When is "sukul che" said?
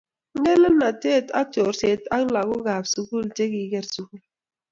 2.93-3.45